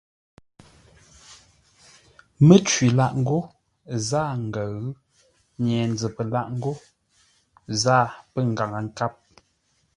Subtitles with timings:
[2.47, 3.39] Mə́cwi lâʼ ngô:
[4.07, 4.73] zâa ngəʉ.
[5.63, 6.23] Nye-nzəpə
[6.61, 6.73] ghó
[7.81, 8.01] zâa
[8.31, 9.13] pə̂ Ngaŋə-nkâp.